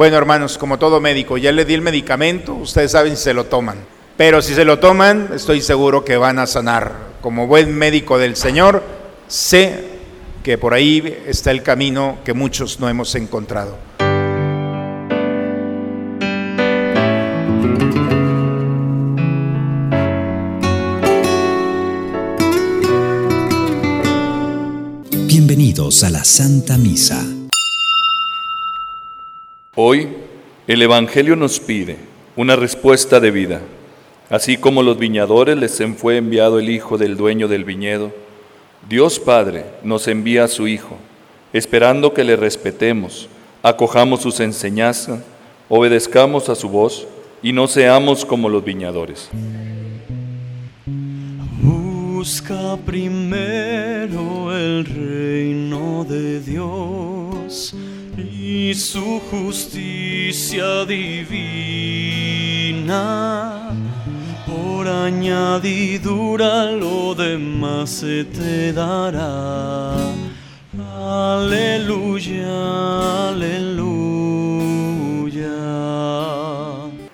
[0.00, 3.44] Bueno, hermanos, como todo médico, ya le di el medicamento, ustedes saben si se lo
[3.44, 3.76] toman.
[4.16, 6.94] Pero si se lo toman, estoy seguro que van a sanar.
[7.20, 8.82] Como buen médico del Señor,
[9.28, 9.84] sé
[10.42, 13.76] que por ahí está el camino que muchos no hemos encontrado.
[25.26, 27.22] Bienvenidos a la Santa Misa.
[29.76, 30.08] Hoy
[30.66, 31.96] el Evangelio nos pide
[32.34, 33.60] una respuesta de vida.
[34.28, 38.10] Así como los viñadores les fue enviado el hijo del dueño del viñedo,
[38.88, 40.96] Dios Padre nos envía a su Hijo,
[41.52, 43.28] esperando que le respetemos,
[43.62, 45.20] acojamos sus enseñanzas,
[45.68, 47.06] obedezcamos a su voz
[47.40, 49.30] y no seamos como los viñadores.
[51.62, 57.72] Busca primero el reino de Dios
[58.20, 61.30] y su justicia divina.
[64.46, 69.94] Por añadidura lo demás se te dará.
[71.02, 72.48] Aleluya,
[73.30, 73.80] aleluya.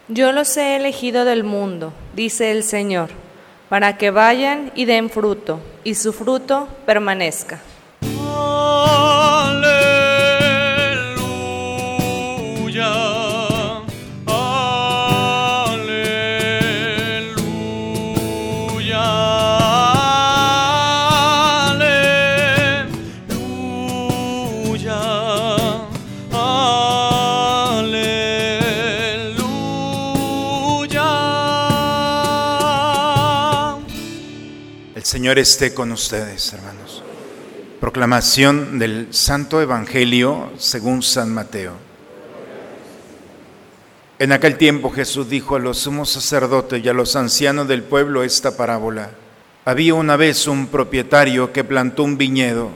[0.09, 3.11] Yo los he elegido del mundo, dice el Señor,
[3.69, 7.61] para que vayan y den fruto, y su fruto permanezca.
[35.27, 37.03] Señor esté con ustedes, hermanos.
[37.81, 41.73] Proclamación del Santo Evangelio según San Mateo.
[44.21, 48.23] En aquel tiempo Jesús dijo a los sumos sacerdotes y a los ancianos del pueblo
[48.23, 49.11] esta parábola.
[49.65, 52.71] Había una vez un propietario que plantó un viñedo,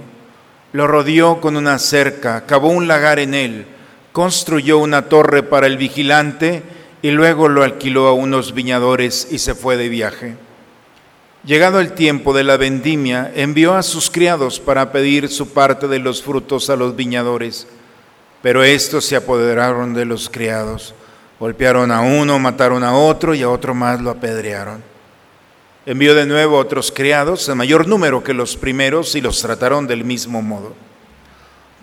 [0.73, 3.65] lo rodeó con una cerca, cavó un lagar en él,
[4.11, 6.65] construyó una torre para el vigilante
[7.01, 10.50] y luego lo alquiló a unos viñadores y se fue de viaje.
[11.45, 15.99] Llegado el tiempo de la vendimia, envió a sus criados para pedir su parte de
[15.99, 17.67] los frutos a los viñadores.
[18.43, 20.95] Pero estos se apoderaron de los criados,
[21.39, 24.83] golpearon a uno, mataron a otro y a otro más lo apedrearon.
[25.87, 29.87] Envió de nuevo a otros criados, en mayor número que los primeros, y los trataron
[29.87, 30.75] del mismo modo.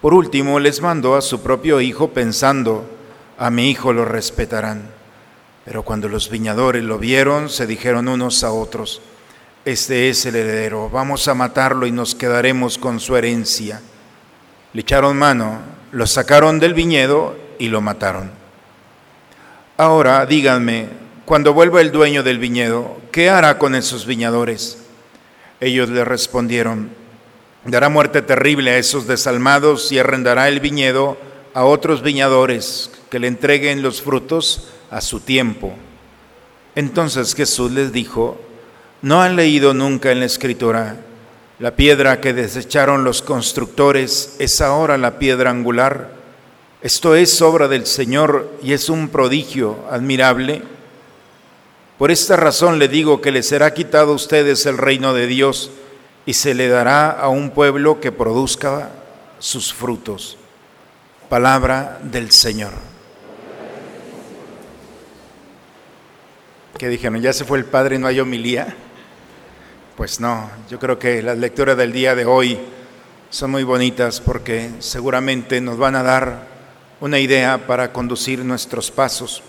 [0.01, 2.87] Por último, les mandó a su propio hijo pensando,
[3.39, 4.91] a mi hijo lo respetarán.
[5.65, 9.01] Pero cuando los viñadores lo vieron, se dijeron unos a otros,
[9.67, 13.81] este es el heredero, vamos a matarlo y nos quedaremos con su herencia.
[14.71, 15.59] Le echaron mano,
[15.91, 18.31] lo sacaron del viñedo y lo mataron.
[19.75, 20.87] Ahora díganme,
[21.25, 24.77] cuando vuelva el dueño del viñedo, ¿qué hará con esos viñadores?
[25.59, 26.89] Ellos le respondieron,
[27.65, 31.17] dará muerte terrible a esos desalmados y arrendará el viñedo
[31.53, 35.73] a otros viñadores que le entreguen los frutos a su tiempo.
[36.73, 38.46] Entonces Jesús les dijo,
[39.01, 40.95] ¿no han leído nunca en la escritura?
[41.59, 46.11] La piedra que desecharon los constructores es ahora la piedra angular.
[46.81, 50.61] Esto es obra del Señor y es un prodigio admirable.
[51.97, 55.71] Por esta razón le digo que les será quitado a ustedes el reino de Dios
[56.27, 58.91] y se le dará a un pueblo que produzca
[59.39, 60.37] sus frutos.
[61.27, 62.73] Palabra del Señor.
[66.77, 67.19] ¿Qué dijeron?
[67.19, 68.75] ¿Ya se fue el Padre y no hay homilía?
[69.97, 72.59] Pues no, yo creo que las lecturas del día de hoy
[73.31, 76.47] son muy bonitas porque seguramente nos van a dar
[77.01, 79.41] una idea para conducir nuestros pasos.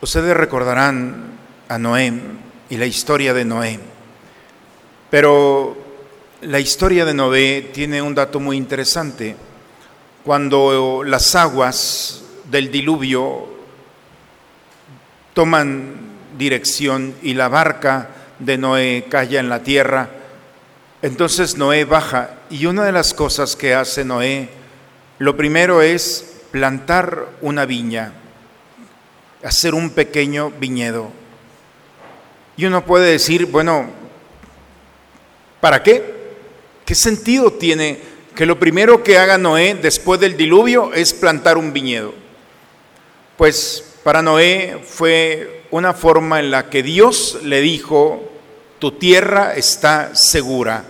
[0.00, 1.32] Ustedes recordarán
[1.68, 2.14] a Noé
[2.70, 3.78] y la historia de Noé,
[5.10, 5.76] pero
[6.40, 9.36] la historia de Noé tiene un dato muy interesante.
[10.24, 13.48] Cuando las aguas del diluvio
[15.34, 15.92] toman
[16.38, 20.08] dirección y la barca de Noé cae en la tierra,
[21.02, 24.48] entonces Noé baja y una de las cosas que hace Noé,
[25.18, 28.12] lo primero es plantar una viña,
[29.42, 31.10] hacer un pequeño viñedo.
[32.56, 33.90] Y uno puede decir, bueno,
[35.60, 36.14] ¿para qué?
[36.84, 37.98] ¿Qué sentido tiene
[38.34, 42.14] que lo primero que haga Noé después del diluvio es plantar un viñedo?
[43.36, 48.30] Pues para Noé fue una forma en la que Dios le dijo,
[48.78, 50.84] tu tierra está segura.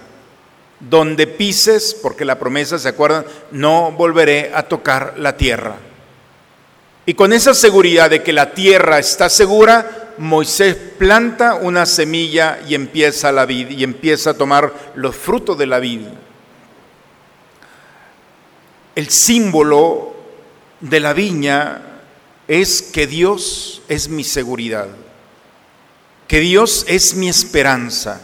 [0.78, 3.24] Donde pises, porque la promesa, ¿se acuerdan?
[3.50, 5.76] No volveré a tocar la tierra.
[7.06, 12.74] Y con esa seguridad de que la tierra está segura, Moisés planta una semilla y
[12.74, 16.02] empieza la vid y empieza a tomar los frutos de la vid.
[18.94, 20.14] El símbolo
[20.80, 21.93] de la viña
[22.48, 24.88] es que Dios es mi seguridad,
[26.28, 28.20] que Dios es mi esperanza,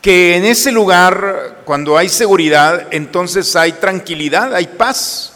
[0.00, 5.34] que en ese lugar, cuando hay seguridad, entonces hay tranquilidad, hay paz,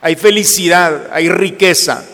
[0.00, 2.04] hay felicidad, hay riqueza.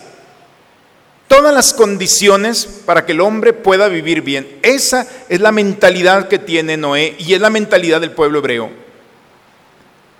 [1.27, 4.59] Todas las condiciones para que el hombre pueda vivir bien.
[4.63, 8.69] Esa es la mentalidad que tiene Noé y es la mentalidad del pueblo hebreo.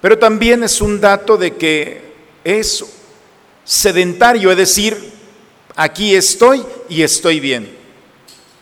[0.01, 2.01] Pero también es un dato de que
[2.43, 2.85] es
[3.63, 5.11] sedentario, es decir,
[5.75, 7.77] aquí estoy y estoy bien.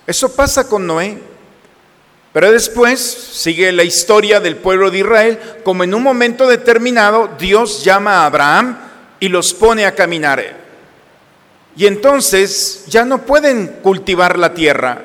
[0.05, 1.29] Eso pasa con Noé.
[2.31, 7.83] Pero después sigue la historia del pueblo de Israel, como en un momento determinado Dios
[7.83, 8.77] llama a Abraham
[9.19, 10.57] y los pone a caminar.
[11.75, 15.01] Y entonces ya no pueden cultivar la tierra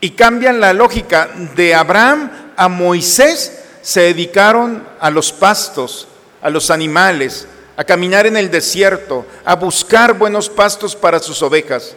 [0.00, 6.06] y cambian la lógica de Abraham a Moisés, se dedicaron a los pastos,
[6.40, 11.96] a los animales, a caminar en el desierto, a buscar buenos pastos para sus ovejas.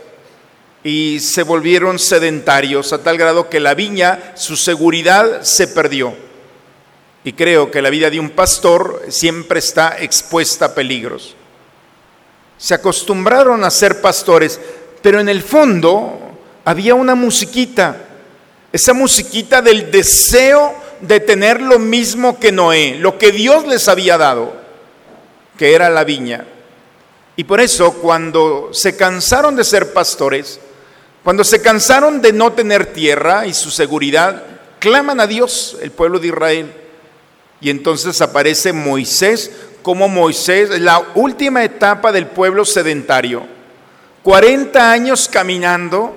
[0.83, 6.15] Y se volvieron sedentarios a tal grado que la viña, su seguridad se perdió.
[7.23, 11.35] Y creo que la vida de un pastor siempre está expuesta a peligros.
[12.57, 14.59] Se acostumbraron a ser pastores,
[15.01, 16.19] pero en el fondo
[16.63, 17.97] había una musiquita,
[18.71, 24.17] esa musiquita del deseo de tener lo mismo que Noé, lo que Dios les había
[24.17, 24.66] dado
[25.57, 26.45] que era la viña.
[27.35, 30.59] Y por eso cuando se cansaron de ser pastores,
[31.23, 34.43] cuando se cansaron de no tener tierra y su seguridad,
[34.79, 36.73] claman a Dios, el pueblo de Israel.
[37.59, 39.51] Y entonces aparece Moisés
[39.81, 43.45] como Moisés, la última etapa del pueblo sedentario.
[44.23, 46.15] 40 años caminando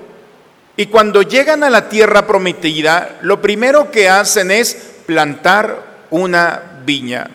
[0.75, 7.29] y cuando llegan a la tierra prometida, lo primero que hacen es plantar una viña.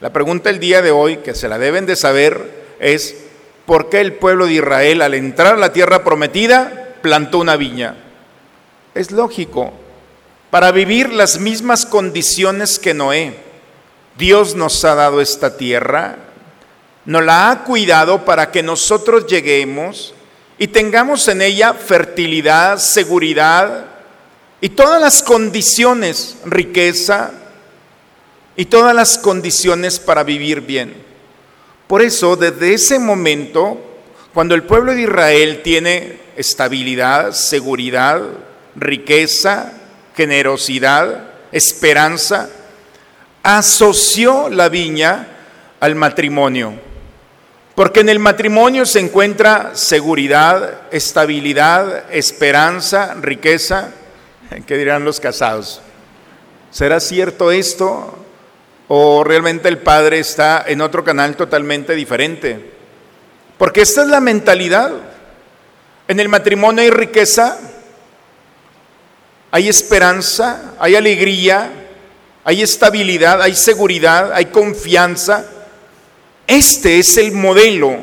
[0.00, 3.16] La pregunta del día de hoy, que se la deben de saber, es
[3.66, 7.96] ¿por qué el pueblo de Israel al entrar a la tierra prometida plantó una viña?
[8.94, 9.74] Es lógico,
[10.48, 13.34] para vivir las mismas condiciones que Noé.
[14.16, 16.16] Dios nos ha dado esta tierra,
[17.04, 20.14] nos la ha cuidado para que nosotros lleguemos
[20.56, 23.84] y tengamos en ella fertilidad, seguridad
[24.62, 27.32] y todas las condiciones, riqueza,
[28.56, 30.94] y todas las condiciones para vivir bien.
[31.86, 33.78] Por eso, desde ese momento,
[34.32, 38.22] cuando el pueblo de Israel tiene estabilidad, seguridad,
[38.76, 39.72] riqueza,
[40.16, 42.48] generosidad, esperanza,
[43.42, 45.28] asoció la viña
[45.80, 46.74] al matrimonio.
[47.74, 53.90] Porque en el matrimonio se encuentra seguridad, estabilidad, esperanza, riqueza.
[54.66, 55.80] ¿Qué dirán los casados?
[56.70, 58.16] ¿Será cierto esto?
[58.92, 62.72] O realmente el Padre está en otro canal totalmente diferente.
[63.56, 64.90] Porque esta es la mentalidad.
[66.08, 67.56] En el matrimonio hay riqueza,
[69.52, 71.70] hay esperanza, hay alegría,
[72.42, 75.46] hay estabilidad, hay seguridad, hay confianza.
[76.48, 77.96] Este es el modelo.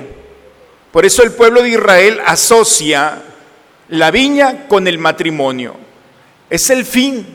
[0.93, 3.23] Por eso el pueblo de Israel asocia
[3.89, 5.75] la viña con el matrimonio.
[6.49, 7.27] Es el fin,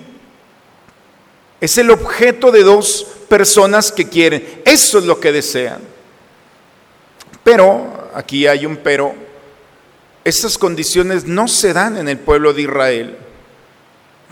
[1.61, 4.61] es el objeto de dos personas que quieren.
[4.63, 5.79] Eso es lo que desean.
[7.43, 9.15] Pero, aquí hay un pero,
[10.23, 13.17] esas condiciones no se dan en el pueblo de Israel.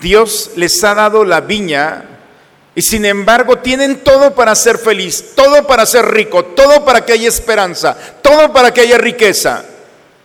[0.03, 2.05] Dios les ha dado la viña
[2.75, 7.15] y sin embargo tienen todo para ser feliz, todo para ser rico, todo para que
[7.15, 9.65] haya esperanza, todo para que haya riqueza.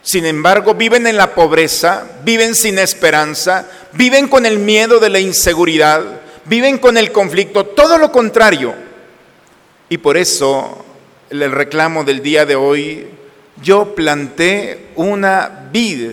[0.01, 5.19] Sin embargo, viven en la pobreza, viven sin esperanza, viven con el miedo de la
[5.19, 8.73] inseguridad, viven con el conflicto, todo lo contrario.
[9.89, 10.85] Y por eso
[11.29, 13.07] el reclamo del día de hoy,
[13.61, 16.11] yo planté una vid.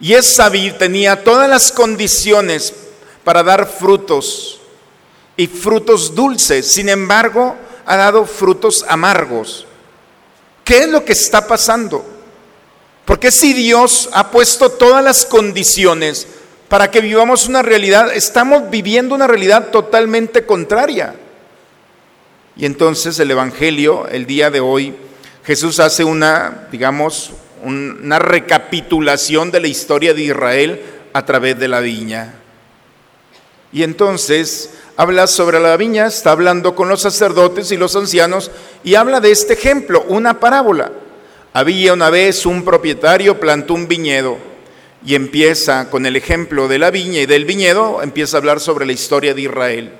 [0.00, 2.74] Y esa vid tenía todas las condiciones
[3.24, 4.60] para dar frutos
[5.36, 6.72] y frutos dulces.
[6.72, 7.56] Sin embargo,
[7.86, 9.66] ha dado frutos amargos.
[10.64, 12.04] ¿Qué es lo que está pasando?
[13.04, 16.26] Porque si Dios ha puesto todas las condiciones
[16.72, 21.14] para que vivamos una realidad, estamos viviendo una realidad totalmente contraria.
[22.56, 24.94] Y entonces el Evangelio, el día de hoy,
[25.44, 30.80] Jesús hace una, digamos, una recapitulación de la historia de Israel
[31.12, 32.36] a través de la viña.
[33.70, 38.50] Y entonces habla sobre la viña, está hablando con los sacerdotes y los ancianos
[38.82, 40.90] y habla de este ejemplo, una parábola.
[41.52, 44.51] Había una vez un propietario plantó un viñedo
[45.04, 48.86] y empieza con el ejemplo de la viña y del viñedo, empieza a hablar sobre
[48.86, 49.92] la historia de Israel.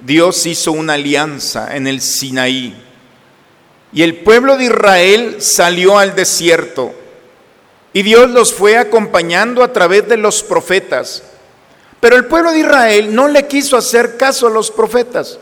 [0.00, 2.74] Dios hizo una alianza en el Sinaí
[3.92, 6.94] y el pueblo de Israel salió al desierto
[7.92, 11.22] y Dios los fue acompañando a través de los profetas.
[12.00, 15.38] Pero el pueblo de Israel no le quiso hacer caso a los profetas.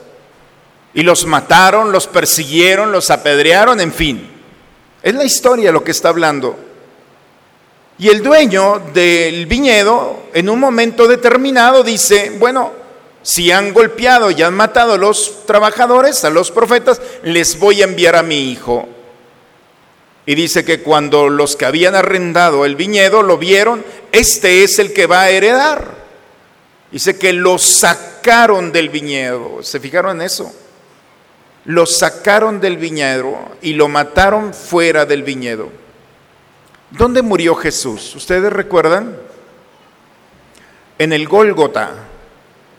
[0.92, 4.28] Y los mataron, los persiguieron, los apedrearon, en fin.
[5.02, 6.58] Es la historia lo que está hablando.
[8.00, 12.72] Y el dueño del viñedo, en un momento determinado, dice, bueno,
[13.20, 17.84] si han golpeado y han matado a los trabajadores, a los profetas, les voy a
[17.84, 18.88] enviar a mi hijo.
[20.24, 24.94] Y dice que cuando los que habían arrendado el viñedo lo vieron, este es el
[24.94, 25.84] que va a heredar.
[26.90, 29.62] Dice que lo sacaron del viñedo.
[29.62, 30.50] ¿Se fijaron en eso?
[31.66, 35.80] Lo sacaron del viñedo y lo mataron fuera del viñedo.
[36.90, 38.14] ¿Dónde murió Jesús?
[38.16, 39.16] ¿Ustedes recuerdan?
[40.98, 41.94] En el Gólgota.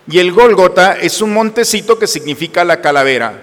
[0.08, 3.42] Y el Gólgota es un montecito que significa la calavera.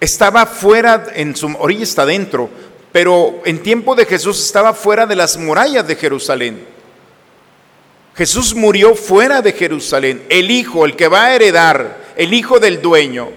[0.00, 2.48] Estaba fuera, en su orilla está dentro,
[2.90, 6.64] pero en tiempo de Jesús estaba fuera de las murallas de Jerusalén.
[8.16, 10.24] Jesús murió fuera de Jerusalén.
[10.30, 13.28] El hijo, el que va a heredar, el hijo del dueño.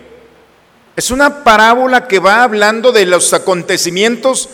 [0.96, 4.50] Es una parábola que va hablando de los acontecimientos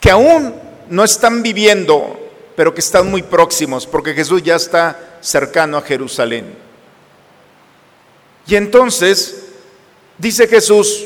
[0.00, 2.18] que aún no están viviendo,
[2.56, 6.54] pero que están muy próximos, porque Jesús ya está cercano a Jerusalén.
[8.46, 9.44] Y entonces,
[10.18, 11.04] dice Jesús,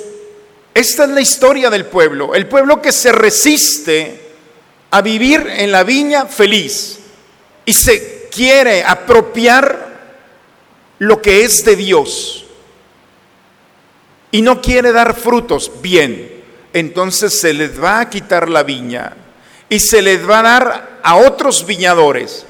[0.74, 4.20] esta es la historia del pueblo, el pueblo que se resiste
[4.90, 6.98] a vivir en la viña feliz
[7.64, 9.90] y se quiere apropiar
[10.98, 12.44] lo que es de Dios
[14.30, 19.16] y no quiere dar frutos, bien, entonces se les va a quitar la viña
[19.70, 22.44] y se les va a dar a otros viñadores.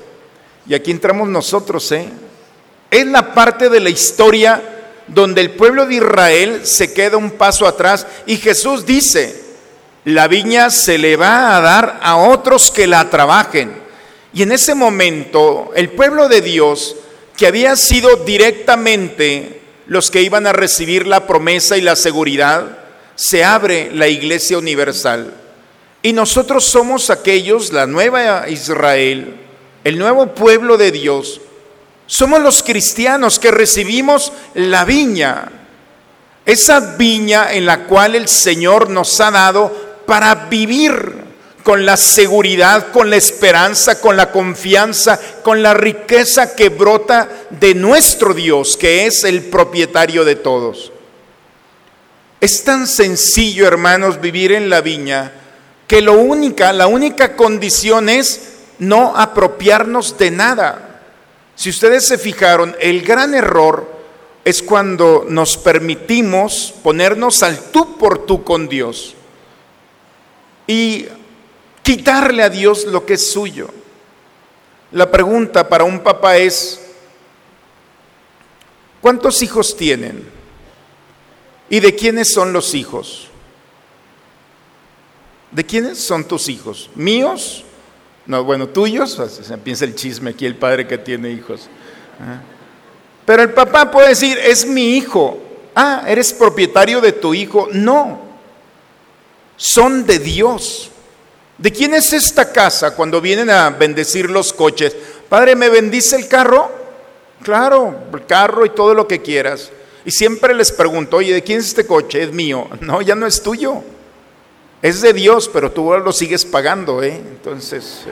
[0.66, 2.08] Y aquí entramos nosotros, ¿eh?
[2.90, 4.60] Es la parte de la historia
[5.06, 9.40] donde el pueblo de Israel se queda un paso atrás y Jesús dice,
[10.04, 13.74] la viña se le va a dar a otros que la trabajen.
[14.32, 16.96] Y en ese momento el pueblo de Dios,
[17.36, 22.78] que había sido directamente los que iban a recibir la promesa y la seguridad,
[23.14, 25.34] se abre la iglesia universal.
[26.02, 29.36] Y nosotros somos aquellos, la nueva Israel,
[29.84, 31.40] el nuevo pueblo de Dios,
[32.06, 35.48] somos los cristianos que recibimos la viña,
[36.44, 39.72] esa viña en la cual el Señor nos ha dado
[40.06, 41.30] para vivir
[41.62, 47.74] con la seguridad, con la esperanza, con la confianza, con la riqueza que brota de
[47.74, 50.92] nuestro Dios, que es el propietario de todos.
[52.40, 55.32] Es tan sencillo, hermanos, vivir en la viña,
[55.90, 61.00] que lo única, la única condición es no apropiarnos de nada.
[61.56, 63.90] Si ustedes se fijaron, el gran error
[64.44, 69.16] es cuando nos permitimos ponernos al tú por tú con Dios
[70.68, 71.06] y
[71.82, 73.68] quitarle a Dios lo que es suyo.
[74.92, 76.80] La pregunta para un papá es,
[79.00, 80.24] ¿cuántos hijos tienen?
[81.68, 83.29] ¿Y de quiénes son los hijos?
[85.50, 86.90] ¿De quiénes son tus hijos?
[86.94, 87.64] ¿Míos
[88.30, 91.62] no, bueno, tuyos, se empieza el chisme aquí, el padre que tiene hijos.
[93.24, 95.36] Pero el papá puede decir, es mi hijo.
[95.74, 97.68] Ah, eres propietario de tu hijo.
[97.72, 98.20] No,
[99.56, 100.90] son de Dios.
[101.58, 104.96] ¿De quién es esta casa cuando vienen a bendecir los coches?
[105.28, 106.70] Padre, ¿me bendice el carro?
[107.42, 109.72] Claro, el carro y todo lo que quieras.
[110.04, 112.22] Y siempre les pregunto, oye, ¿de quién es este coche?
[112.22, 112.68] Es mío.
[112.80, 113.82] No, ya no es tuyo.
[114.82, 117.14] Es de Dios, pero tú lo sigues pagando, ¿eh?
[117.14, 118.04] Entonces,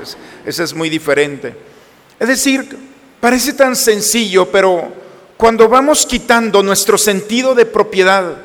[0.45, 1.55] eso es muy diferente.
[2.21, 2.77] Es decir,
[3.21, 4.93] parece tan sencillo, pero
[5.37, 8.37] cuando vamos quitando nuestro sentido de propiedad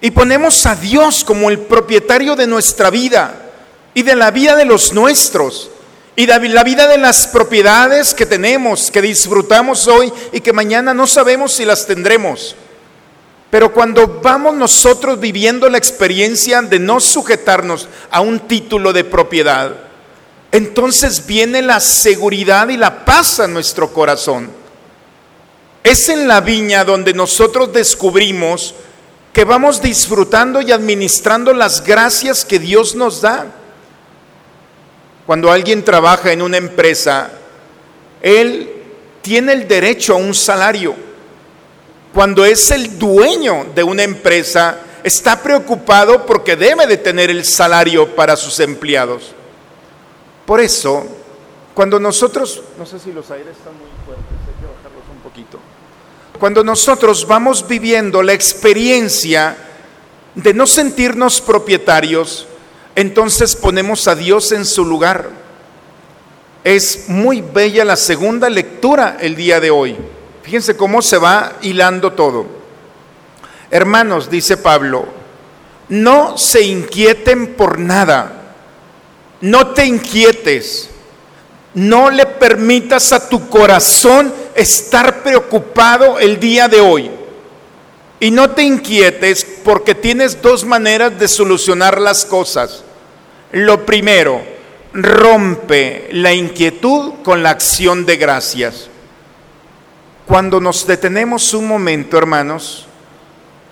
[0.00, 3.50] y ponemos a Dios como el propietario de nuestra vida
[3.94, 5.70] y de la vida de los nuestros,
[6.16, 10.92] y de la vida de las propiedades que tenemos, que disfrutamos hoy y que mañana
[10.92, 12.54] no sabemos si las tendremos.
[13.50, 19.74] Pero cuando vamos nosotros viviendo la experiencia de no sujetarnos a un título de propiedad,
[20.52, 24.50] entonces viene la seguridad y la paz a nuestro corazón.
[25.82, 28.74] Es en la viña donde nosotros descubrimos
[29.32, 33.46] que vamos disfrutando y administrando las gracias que Dios nos da.
[35.26, 37.30] Cuando alguien trabaja en una empresa,
[38.22, 38.70] él
[39.22, 41.09] tiene el derecho a un salario
[42.14, 48.14] cuando es el dueño de una empresa, está preocupado porque debe de tener el salario
[48.14, 49.32] para sus empleados.
[50.44, 51.06] Por eso,
[51.74, 55.58] cuando nosotros, no sé si los aires están muy fuertes, hay que bajarlos un poquito.
[56.38, 59.56] Cuando nosotros vamos viviendo la experiencia
[60.34, 62.46] de no sentirnos propietarios,
[62.96, 65.30] entonces ponemos a Dios en su lugar.
[66.64, 69.96] Es muy bella la segunda lectura el día de hoy.
[70.50, 72.44] Fíjense cómo se va hilando todo.
[73.70, 75.06] Hermanos, dice Pablo,
[75.88, 78.56] no se inquieten por nada.
[79.42, 80.90] No te inquietes.
[81.74, 87.12] No le permitas a tu corazón estar preocupado el día de hoy.
[88.18, 92.82] Y no te inquietes porque tienes dos maneras de solucionar las cosas.
[93.52, 94.42] Lo primero,
[94.92, 98.89] rompe la inquietud con la acción de gracias.
[100.30, 102.86] Cuando nos detenemos un momento, hermanos,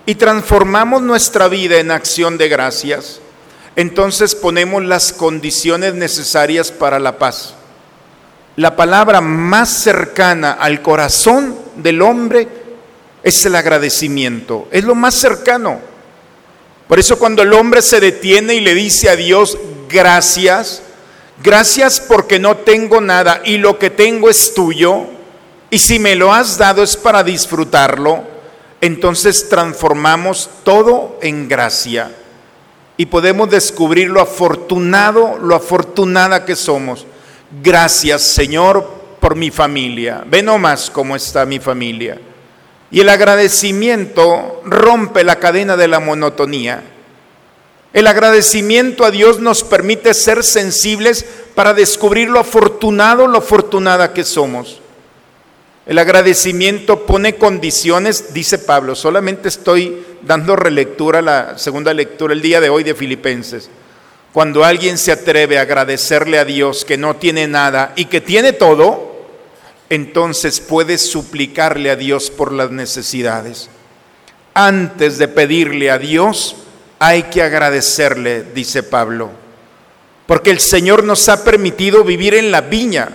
[0.07, 3.21] y transformamos nuestra vida en acción de gracias,
[3.77, 7.55] entonces ponemos las condiciones necesarias para la paz.
[8.57, 12.49] La palabra más cercana al corazón del hombre
[13.23, 15.79] es el agradecimiento, es lo más cercano.
[16.89, 19.57] Por eso cuando el hombre se detiene y le dice a Dios,
[19.89, 20.83] gracias,
[21.41, 25.18] gracias porque no tengo nada y lo que tengo es tuyo,
[25.71, 28.23] y si me lo has dado es para disfrutarlo,
[28.81, 32.11] entonces transformamos todo en gracia
[32.97, 37.07] y podemos descubrir lo afortunado, lo afortunada que somos.
[37.63, 38.89] Gracias Señor
[39.21, 40.25] por mi familia.
[40.27, 42.19] Ve nomás cómo está mi familia.
[42.91, 46.83] Y el agradecimiento rompe la cadena de la monotonía.
[47.93, 54.25] El agradecimiento a Dios nos permite ser sensibles para descubrir lo afortunado, lo afortunada que
[54.25, 54.81] somos.
[55.89, 62.61] El agradecimiento pone condiciones, dice Pablo, solamente estoy dando relectura la segunda lectura el día
[62.61, 63.71] de hoy de Filipenses.
[64.35, 68.53] Cuando alguien se atreve a agradecerle a Dios que no tiene nada y que tiene
[68.53, 69.25] todo,
[69.89, 73.71] entonces puede suplicarle a Dios por las necesidades.
[74.53, 76.57] Antes de pedirle a Dios,
[76.99, 79.31] hay que agradecerle, dice Pablo,
[80.27, 83.09] porque el Señor nos ha permitido vivir en la viña,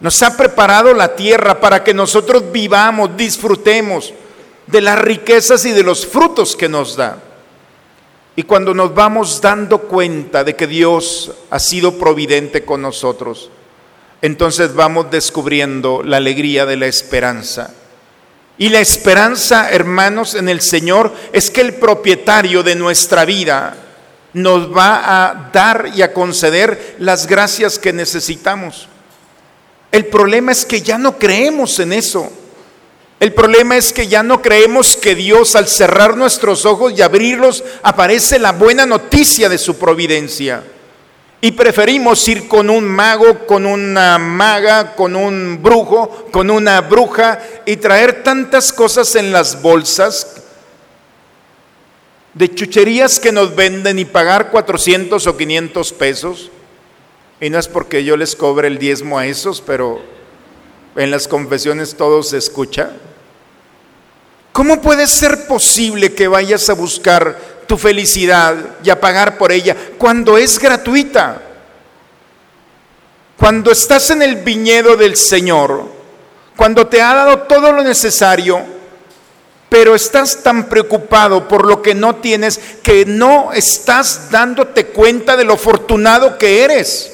[0.00, 4.12] nos ha preparado la tierra para que nosotros vivamos, disfrutemos
[4.66, 7.18] de las riquezas y de los frutos que nos da.
[8.36, 13.50] Y cuando nos vamos dando cuenta de que Dios ha sido providente con nosotros,
[14.22, 17.72] entonces vamos descubriendo la alegría de la esperanza.
[18.56, 23.76] Y la esperanza, hermanos, en el Señor es que el propietario de nuestra vida
[24.32, 28.88] nos va a dar y a conceder las gracias que necesitamos.
[29.94, 32.28] El problema es que ya no creemos en eso.
[33.20, 37.62] El problema es que ya no creemos que Dios al cerrar nuestros ojos y abrirlos
[37.80, 40.64] aparece la buena noticia de su providencia.
[41.40, 47.38] Y preferimos ir con un mago, con una maga, con un brujo, con una bruja
[47.64, 50.42] y traer tantas cosas en las bolsas
[52.32, 56.50] de chucherías que nos venden y pagar 400 o 500 pesos.
[57.44, 60.00] Y no es porque yo les cobre el diezmo a esos, pero
[60.96, 62.92] en las confesiones todo se escucha.
[64.50, 69.76] ¿Cómo puede ser posible que vayas a buscar tu felicidad y a pagar por ella
[69.98, 71.42] cuando es gratuita.
[73.36, 75.84] Cuando estás en el viñedo del Señor,
[76.56, 78.62] cuando te ha dado todo lo necesario,
[79.68, 85.44] pero estás tan preocupado por lo que no tienes que no estás dándote cuenta de
[85.44, 87.13] lo afortunado que eres.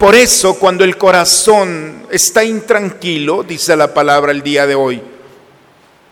[0.00, 5.02] Por eso, cuando el corazón está intranquilo, dice la palabra el día de hoy,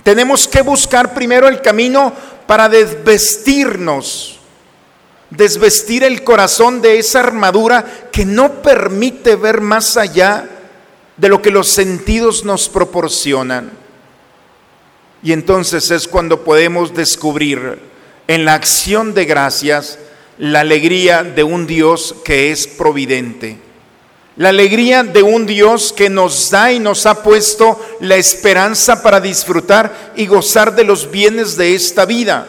[0.03, 2.13] tenemos que buscar primero el camino
[2.47, 4.41] para desvestirnos,
[5.31, 10.47] desvestir el corazón de esa armadura que no permite ver más allá
[11.17, 13.71] de lo que los sentidos nos proporcionan.
[15.23, 17.79] Y entonces es cuando podemos descubrir
[18.27, 19.99] en la acción de gracias
[20.37, 23.67] la alegría de un Dios que es providente
[24.39, 29.21] la alegría de un Dios que nos da y nos ha puesto la esperanza para
[29.21, 32.47] disfrutar y gozar de los bienes de esta vida.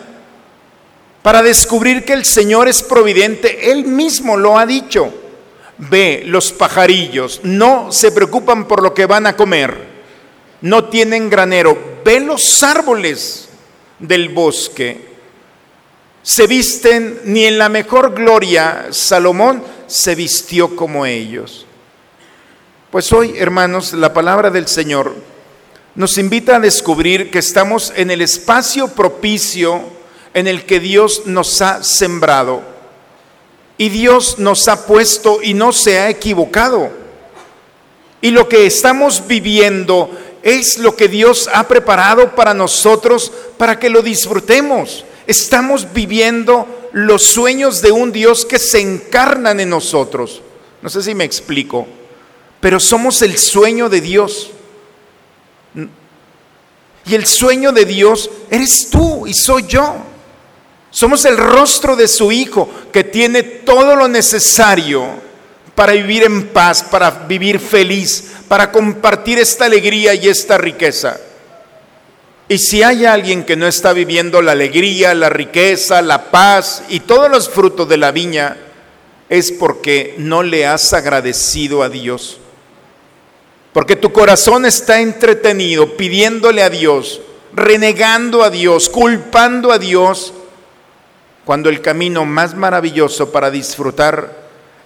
[1.23, 5.11] Para descubrir que el Señor es providente, Él mismo lo ha dicho.
[5.79, 9.75] Ve, los pajarillos no se preocupan por lo que van a comer,
[10.61, 11.75] no tienen granero.
[12.05, 13.49] Ve los árboles
[13.97, 15.09] del bosque.
[16.21, 21.65] Se visten ni en la mejor gloria Salomón se vistió como ellos.
[22.91, 25.13] Pues hoy, hermanos, la palabra del Señor
[25.93, 29.83] nos invita a descubrir que estamos en el espacio propicio
[30.33, 32.63] en el que Dios nos ha sembrado.
[33.77, 36.89] Y Dios nos ha puesto y no se ha equivocado.
[38.21, 40.09] Y lo que estamos viviendo
[40.41, 45.05] es lo que Dios ha preparado para nosotros para que lo disfrutemos.
[45.27, 50.41] Estamos viviendo los sueños de un Dios que se encarnan en nosotros.
[50.81, 51.87] No sé si me explico,
[52.59, 54.51] pero somos el sueño de Dios.
[57.05, 59.95] Y el sueño de Dios eres tú y soy yo.
[60.91, 65.07] Somos el rostro de su Hijo que tiene todo lo necesario
[65.75, 71.19] para vivir en paz, para vivir feliz, para compartir esta alegría y esta riqueza.
[72.49, 77.01] Y si hay alguien que no está viviendo la alegría, la riqueza, la paz y
[77.01, 78.57] todos los frutos de la viña,
[79.29, 82.39] es porque no le has agradecido a Dios.
[83.73, 87.21] Porque tu corazón está entretenido pidiéndole a Dios,
[87.53, 90.33] renegando a Dios, culpando a Dios,
[91.45, 94.37] cuando el camino más maravilloso para disfrutar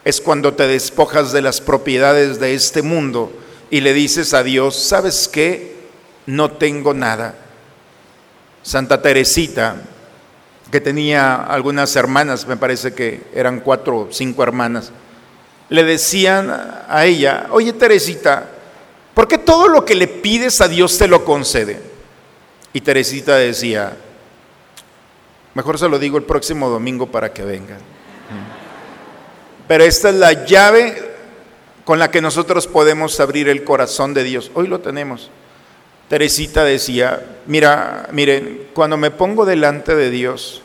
[0.06, 3.32] es cuando te despojas de las propiedades de este mundo
[3.70, 5.76] y le dices a Dios, ¿sabes qué?
[6.26, 7.36] No tengo nada.
[8.62, 9.76] Santa Teresita,
[10.72, 14.92] que tenía algunas hermanas, me parece que eran cuatro o cinco hermanas,
[15.70, 16.50] le decían
[16.88, 18.50] a ella, oye Teresita,
[19.14, 21.82] ¿por qué todo lo que le pides a Dios te lo concede?
[22.74, 23.96] Y Teresita decía,
[25.54, 27.80] mejor se lo digo el próximo domingo para que vengan.
[29.68, 31.14] Pero esta es la llave
[31.86, 34.52] con la que nosotros podemos abrir el corazón de Dios.
[34.54, 35.30] Hoy lo tenemos.
[36.10, 40.62] Teresita decía, mira, miren, cuando me pongo delante de Dios,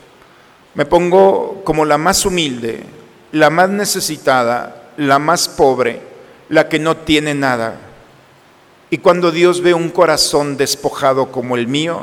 [0.74, 2.82] me pongo como la más humilde,
[3.32, 6.00] la más necesitada, la más pobre,
[6.48, 7.76] la que no tiene nada.
[8.90, 12.02] Y cuando Dios ve un corazón despojado como el mío,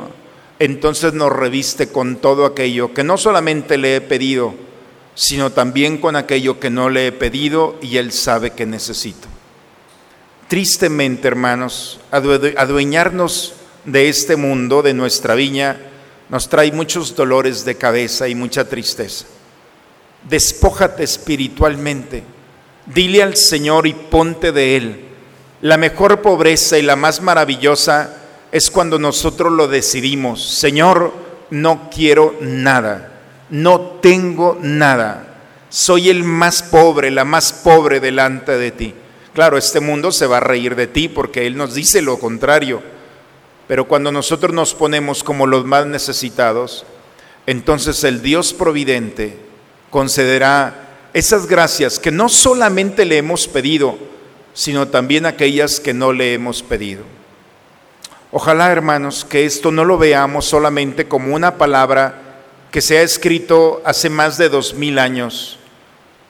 [0.58, 4.54] entonces nos reviste con todo aquello que no solamente le he pedido,
[5.14, 9.28] sino también con aquello que no le he pedido y Él sabe que necesito.
[10.48, 15.80] Tristemente, hermanos, adueñarnos de este mundo, de nuestra viña,
[16.28, 19.26] nos trae muchos dolores de cabeza y mucha tristeza.
[20.28, 22.22] Despójate espiritualmente,
[22.86, 25.05] dile al Señor y ponte de Él.
[25.62, 28.16] La mejor pobreza y la más maravillosa
[28.52, 30.44] es cuando nosotros lo decidimos.
[30.44, 31.12] Señor,
[31.50, 33.12] no quiero nada
[33.50, 38.94] no tengo nada, soy el más pobre, la más pobre delante de ti.
[39.34, 42.82] Claro, este mundo se va a reír de ti porque Él nos dice lo contrario,
[43.68, 46.86] pero cuando nosotros nos ponemos como los más necesitados,
[47.46, 49.38] entonces el Dios providente
[49.90, 53.98] concederá esas gracias que no solamente le hemos pedido,
[54.56, 57.04] sino también aquellas que no le hemos pedido.
[58.32, 62.22] Ojalá, hermanos, que esto no lo veamos solamente como una palabra
[62.70, 65.58] que se ha escrito hace más de dos mil años,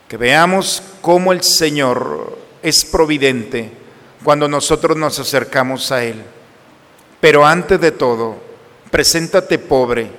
[0.08, 3.70] que veamos cómo el Señor es providente
[4.24, 6.20] cuando nosotros nos acercamos a Él.
[7.20, 8.38] Pero antes de todo,
[8.90, 10.10] preséntate pobre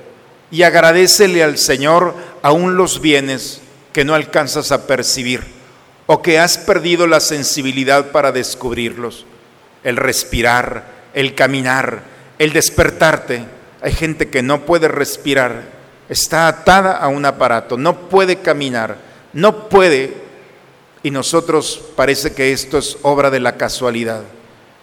[0.50, 3.60] y agradecele al Señor aún los bienes
[3.92, 5.57] que no alcanzas a percibir
[6.08, 9.26] o que has perdido la sensibilidad para descubrirlos.
[9.84, 12.02] El respirar, el caminar,
[12.40, 13.46] el despertarte.
[13.82, 15.78] Hay gente que no puede respirar
[16.10, 18.98] está atada a un aparato, no puede caminar,
[19.34, 20.14] no puede,
[21.04, 24.24] y nosotros parece que esto es obra de la casualidad.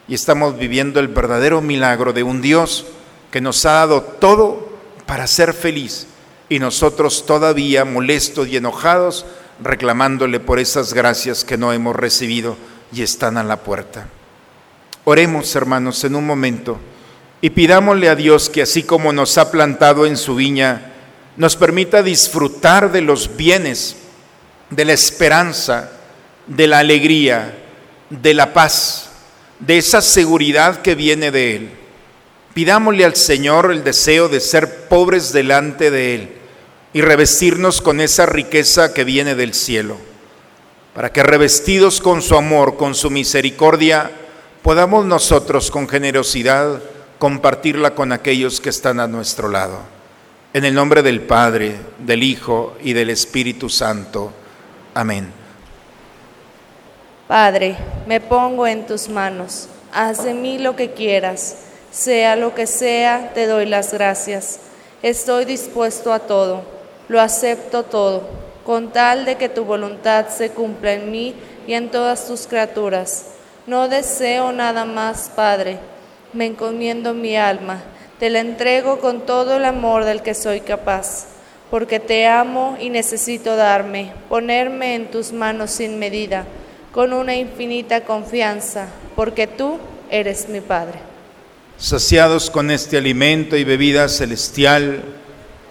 [0.07, 2.85] Y estamos viviendo el verdadero milagro de un Dios
[3.31, 4.69] que nos ha dado todo
[5.07, 6.07] para ser feliz
[6.49, 9.25] y nosotros todavía molestos y enojados
[9.63, 12.57] reclamándole por esas gracias que no hemos recibido
[12.93, 14.09] y están a la puerta.
[15.05, 16.79] Oremos, hermanos, en un momento
[17.41, 20.93] y pidámosle a Dios que así como nos ha plantado en su viña,
[21.37, 23.97] nos permita disfrutar de los bienes,
[24.71, 25.91] de la esperanza,
[26.47, 27.59] de la alegría,
[28.09, 29.11] de la paz,
[29.59, 31.71] de esa seguridad que viene de Él.
[32.55, 36.44] Pidámosle al Señor el deseo de ser pobres delante de Él
[36.95, 39.97] y revestirnos con esa riqueza que viene del cielo,
[40.95, 44.13] para que revestidos con su amor, con su misericordia,
[44.63, 46.81] podamos nosotros con generosidad
[47.19, 49.81] compartirla con aquellos que están a nuestro lado.
[50.53, 54.33] En el nombre del Padre, del Hijo y del Espíritu Santo.
[54.95, 55.27] Amén.
[57.27, 57.77] Padre,
[58.07, 59.69] me pongo en tus manos.
[59.93, 61.57] Haz de mí lo que quieras.
[61.91, 64.61] Sea lo que sea, te doy las gracias.
[65.03, 66.74] Estoy dispuesto a todo.
[67.09, 68.23] Lo acepto todo,
[68.65, 71.35] con tal de que tu voluntad se cumpla en mí
[71.67, 73.27] y en todas tus criaturas.
[73.67, 75.79] No deseo nada más, Padre
[76.33, 77.83] Me encomiendo mi alma,
[78.19, 81.27] te la entrego con todo el amor del que soy capaz,
[81.71, 86.45] porque te amo y necesito darme, ponerme en tus manos sin medida,
[86.91, 89.79] con una infinita confianza, porque tú
[90.11, 90.99] eres mi Padre.
[91.77, 95.03] Saciados con este alimento y bebida celestial,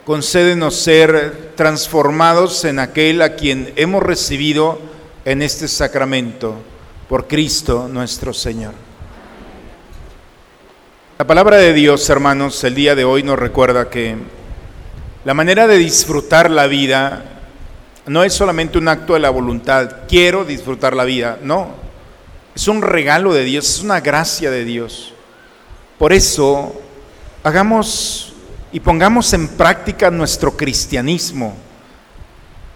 [0.05, 4.79] concédenos ser transformados en aquel a quien hemos recibido
[5.25, 6.55] en este sacramento,
[7.07, 8.73] por Cristo nuestro Señor.
[11.17, 14.17] La palabra de Dios, hermanos, el día de hoy nos recuerda que
[15.23, 17.23] la manera de disfrutar la vida
[18.05, 21.69] no es solamente un acto de la voluntad, quiero disfrutar la vida, no,
[22.53, 25.13] es un regalo de Dios, es una gracia de Dios.
[25.97, 26.81] Por eso,
[27.43, 28.32] hagamos
[28.73, 31.55] y pongamos en práctica nuestro cristianismo,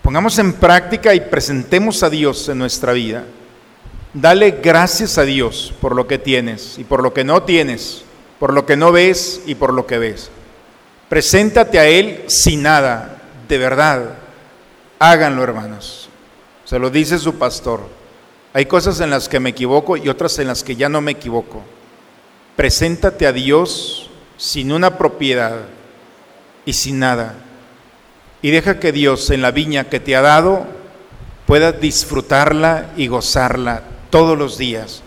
[0.01, 3.25] pongamos en práctica y presentemos a Dios en nuestra vida.
[4.13, 8.05] Dale gracias a Dios por lo que tienes y por lo que no tienes
[8.39, 10.29] por lo que no ves y por lo que ves.
[11.10, 14.15] Preséntate a Él sin nada, de verdad.
[14.99, 16.10] Háganlo, hermanos.
[16.65, 17.81] Se lo dice su pastor.
[18.53, 21.12] Hay cosas en las que me equivoco y otras en las que ya no me
[21.12, 21.63] equivoco.
[22.55, 25.62] Preséntate a Dios sin una propiedad
[26.67, 27.34] y sin nada.
[28.41, 30.67] Y deja que Dios en la viña que te ha dado
[31.47, 35.01] pueda disfrutarla y gozarla todos los días.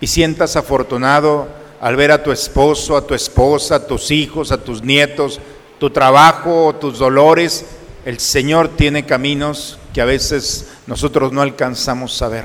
[0.00, 1.48] Y sientas afortunado
[1.80, 5.40] al ver a tu esposo, a tu esposa, a tus hijos, a tus nietos,
[5.80, 7.66] tu trabajo, tus dolores,
[8.04, 12.44] el Señor tiene caminos que a veces nosotros no alcanzamos a ver.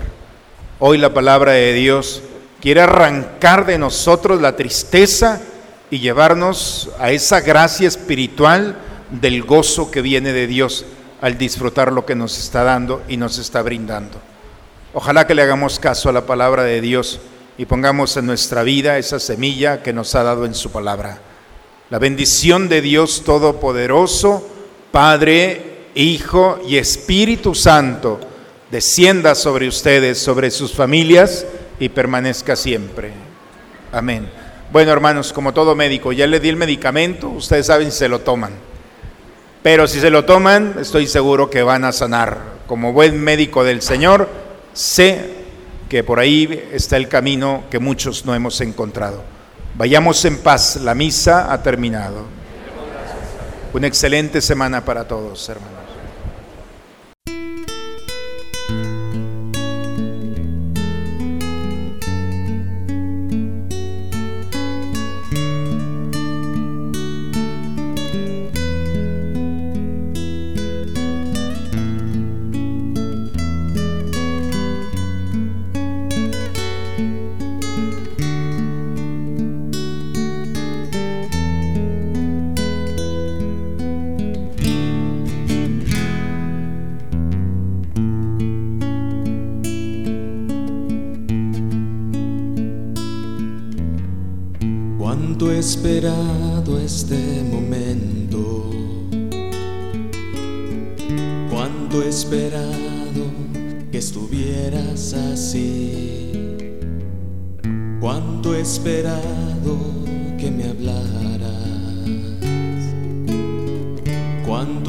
[0.79, 2.23] Hoy la palabra de Dios
[2.59, 5.41] quiere arrancar de nosotros la tristeza
[5.89, 8.77] y llevarnos a esa gracia espiritual
[9.09, 10.85] del gozo que viene de Dios
[11.21, 14.19] al disfrutar lo que nos está dando y nos está brindando.
[14.93, 17.19] Ojalá que le hagamos caso a la palabra de Dios
[17.57, 21.19] y pongamos en nuestra vida esa semilla que nos ha dado en su palabra.
[21.89, 24.47] La bendición de Dios Todopoderoso,
[24.91, 28.19] Padre, Hijo y Espíritu Santo,
[28.69, 31.45] descienda sobre ustedes, sobre sus familias
[31.79, 33.11] y permanezca siempre.
[33.91, 34.46] Amén.
[34.71, 38.19] Bueno, hermanos, como todo médico, ya le di el medicamento, ustedes saben si se lo
[38.19, 38.51] toman.
[39.63, 42.57] Pero si se lo toman, estoy seguro que van a sanar.
[42.67, 44.29] Como buen médico del Señor,
[44.73, 45.35] sé
[45.87, 49.23] que por ahí está el camino que muchos no hemos encontrado.
[49.75, 52.25] Vayamos en paz, la misa ha terminado.
[53.73, 55.86] Una excelente semana para todos, hermanos.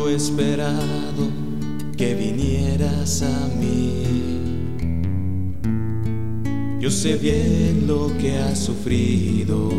[0.08, 1.28] Esperado
[1.96, 4.04] que vinieras a mí.
[6.80, 9.70] Yo sé bien lo que has sufrido.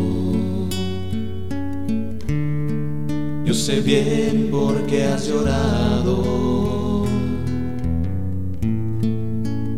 [3.44, 7.04] Yo sé bien por qué has llorado.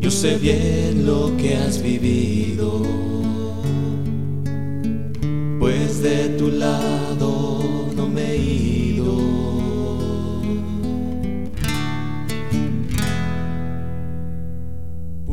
[0.00, 3.11] Yo sé bien lo que has vivido.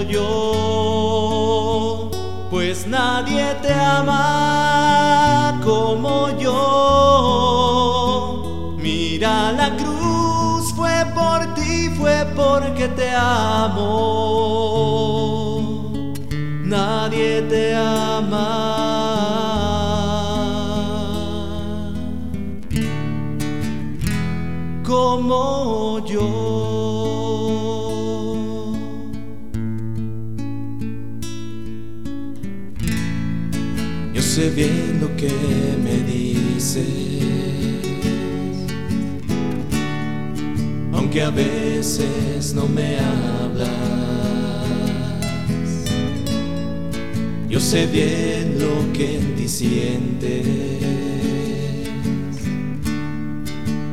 [3.99, 6.57] ama como yo.
[8.77, 13.81] Mira la cruz, fue por ti, fue porque te amo.
[16.63, 18.90] Nadie te ama
[41.11, 43.67] aunque a veces no me hablas.
[47.49, 50.47] Yo sé bien lo que en ti sientes,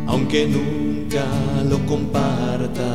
[0.07, 1.25] aunque nunca
[1.69, 2.87] lo compartas.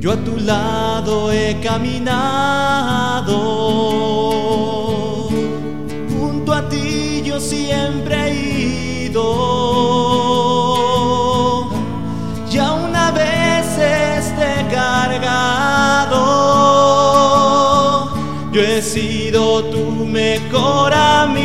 [0.00, 3.28] Yo a tu lado he caminado,
[6.18, 10.55] junto a ti yo siempre he ido.
[18.86, 21.42] Sido tu mejor amigo,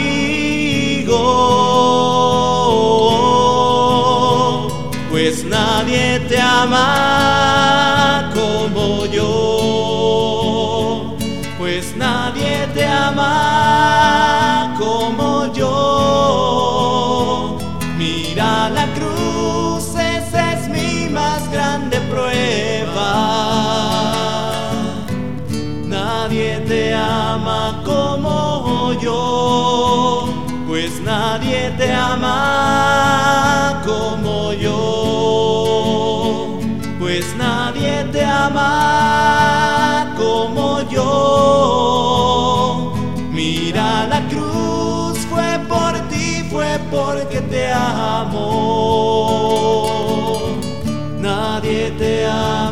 [5.09, 10.05] pues nadie te ama como yo,
[11.57, 17.57] pues nadie te ama como yo.
[17.97, 23.60] Mira la cruz, esa es mi más grande prueba.
[31.31, 34.75] nadie te ama como yo,
[36.99, 41.07] pues nadie te ama como yo.
[43.31, 48.41] Mira la cruz, fue por ti, fue porque te amo.
[51.17, 52.70] Nadie te ama.